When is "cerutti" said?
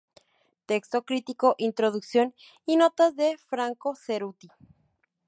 3.95-4.47